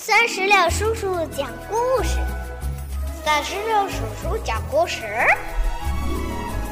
[0.00, 2.20] 三十六叔叔讲故事，
[3.24, 5.02] 三十六叔叔讲故事，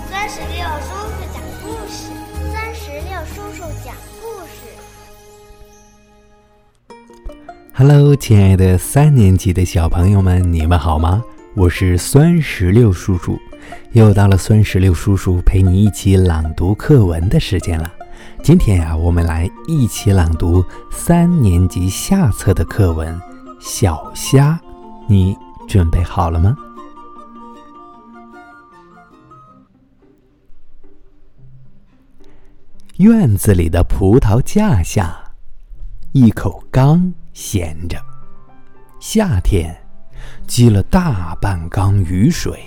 [0.09, 2.13] 三十六叔叔讲故事，
[2.53, 3.93] 三十六叔叔讲
[4.23, 4.71] 故事。
[7.75, 11.21] Hello，亲爱的三年级的小朋友们，你们好吗？
[11.57, 13.37] 我是酸石榴叔叔，
[13.91, 17.93] 又到了酸石榴叔叔陪你一起朗读课文的时间了。
[18.43, 23.19] 今天呀，我们来一起朗读三年级下册的课文
[23.59, 24.61] 《小虾》，
[25.09, 26.57] 你准备好了吗？
[32.99, 35.19] 院子里的葡萄架下，
[36.13, 37.99] 一口缸闲着。
[39.01, 39.77] 夏天，
[40.47, 42.59] 积了大半缸雨水，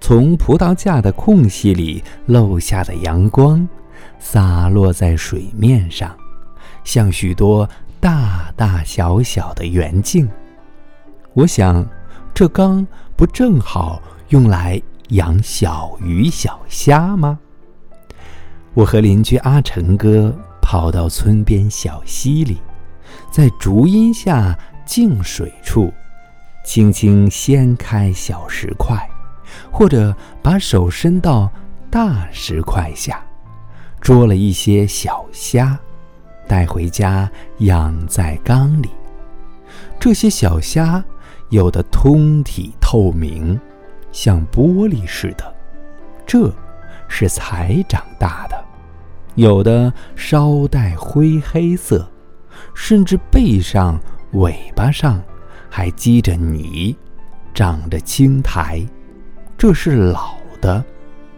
[0.00, 3.68] 从葡萄架的空隙里漏下的阳光。
[4.18, 6.16] 洒落在水面上，
[6.84, 7.68] 像许多
[8.00, 10.28] 大大小小的圆镜。
[11.34, 11.86] 我想，
[12.34, 12.86] 这缸
[13.16, 17.38] 不正好用来养小鱼小虾吗？
[18.74, 22.58] 我和邻居阿成哥跑到村边小溪里，
[23.30, 25.92] 在竹荫下静水处，
[26.64, 29.08] 轻轻掀开小石块，
[29.70, 31.50] 或者把手伸到
[31.90, 33.20] 大石块下。
[34.00, 35.78] 捉了一些小虾，
[36.48, 38.88] 带回家养在缸里。
[39.98, 41.04] 这些小虾
[41.50, 43.60] 有的通体透明，
[44.10, 45.54] 像玻璃似的，
[46.26, 46.52] 这
[47.08, 48.56] 是才长大的；
[49.34, 52.08] 有的稍带灰黑色，
[52.74, 54.00] 甚至背上、
[54.32, 55.22] 尾巴上
[55.68, 56.96] 还积着泥，
[57.52, 58.84] 长着青苔，
[59.58, 60.82] 这是老的。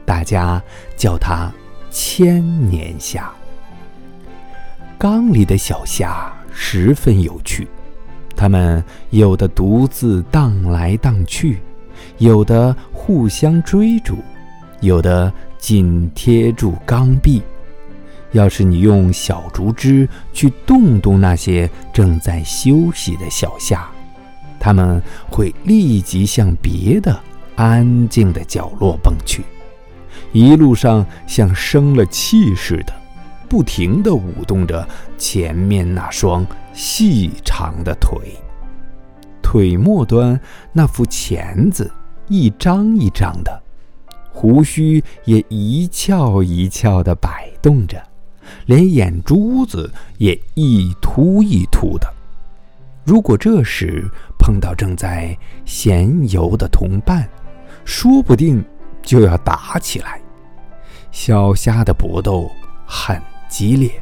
[0.05, 0.63] 大家
[0.97, 1.53] 叫它。
[1.93, 3.31] 千年虾，
[4.97, 7.69] 缸里的小虾十分有趣，
[8.35, 11.61] 它们有的独自荡来荡去，
[12.17, 14.17] 有的互相追逐，
[14.81, 17.43] 有的紧贴住缸壁。
[18.31, 23.87] 要是你用小竹枝去动动那些正在休息的小虾，
[24.59, 27.15] 它们会立即向别的
[27.55, 29.45] 安静的角落蹦去。
[30.33, 32.93] 一路上像生了气似的，
[33.49, 34.87] 不停地舞动着
[35.19, 38.19] 前面那双细长的腿，
[39.43, 40.41] 腿末端
[40.73, 41.93] 那副钳子
[42.29, 43.63] 一张一张的，
[44.33, 48.03] 胡须也一翘一翘地摆动着，
[48.65, 52.11] 连眼珠子也一凸一凸的。
[53.05, 57.29] 如果这时碰到正在闲游的同伴，
[57.85, 58.65] 说不定
[59.03, 60.22] 就要打起来。
[61.13, 62.51] 小虾的搏斗
[62.87, 63.93] 很激烈，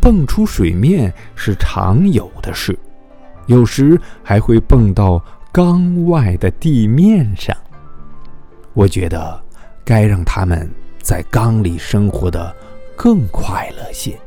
[0.00, 2.76] 蹦出水面是常有的事，
[3.46, 7.56] 有时还会蹦到缸外的地面上。
[8.72, 9.40] 我觉得
[9.84, 10.68] 该让它们
[11.02, 12.54] 在缸里生活的
[12.96, 14.18] 更快乐些。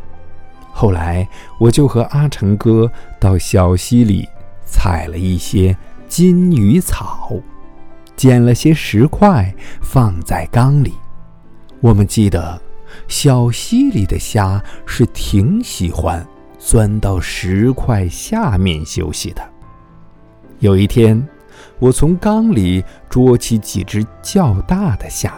[0.72, 1.28] 后来，
[1.60, 4.28] 我就和阿成哥到小溪里
[4.66, 5.76] 采了一些
[6.08, 7.32] 金鱼草，
[8.16, 10.94] 捡了些石块放在缸里。
[11.84, 12.62] 我们记得，
[13.10, 16.26] 小溪里的虾是挺喜欢
[16.58, 19.42] 钻到石块下面休息的。
[20.60, 21.22] 有一天，
[21.80, 25.34] 我从缸里捉起几只较大的虾，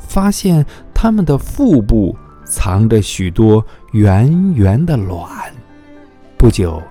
[0.00, 5.30] 发现它们的腹部藏着许多圆圆的卵。
[6.36, 6.82] 不久，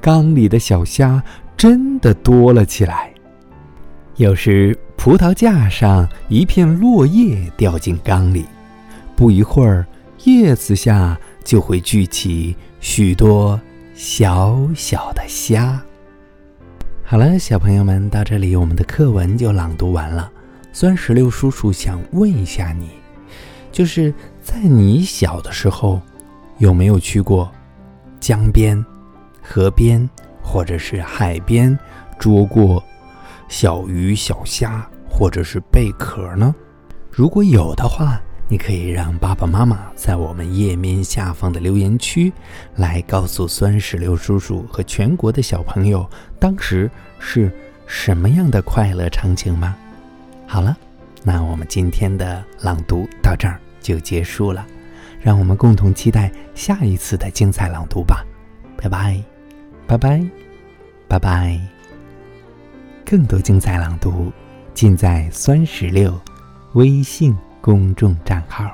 [0.00, 1.22] 缸里的小虾
[1.56, 3.14] 真的多了起来。
[4.16, 4.76] 有时。
[5.06, 8.44] 葡萄架上一片落叶掉进缸里，
[9.14, 9.86] 不一会儿，
[10.24, 13.60] 叶子下就会聚起许多
[13.94, 15.80] 小小的虾。
[17.04, 20.28] 好了，小朋友们，到这里我们的课文就朗读完了。
[20.72, 22.90] 酸石榴叔叔想问一下你，
[23.70, 24.12] 就是
[24.42, 26.02] 在你小的时候，
[26.58, 27.48] 有没有去过
[28.18, 28.84] 江边、
[29.40, 30.10] 河边
[30.42, 31.78] 或者是海边
[32.18, 32.82] 捉过
[33.46, 34.84] 小鱼小虾？
[35.16, 36.54] 或者是贝壳呢？
[37.10, 38.20] 如果有的话，
[38.50, 42.30] 你可以让爸爸妈妈在我们页面下方的留言区
[42.74, 46.06] 来告诉酸石榴叔叔和全国的小朋友，
[46.38, 47.50] 当时是
[47.86, 49.74] 什么样的快乐场景吗？
[50.46, 50.76] 好了，
[51.22, 54.66] 那我们今天的朗读到这儿就结束了，
[55.18, 58.22] 让我们共同期待下一次的精彩朗读吧！
[58.76, 59.24] 拜拜，
[59.86, 60.22] 拜拜，
[61.08, 61.58] 拜拜！
[63.02, 64.30] 更多精彩朗读。
[64.76, 66.12] 尽在酸石榴
[66.74, 68.70] 微信公众账号。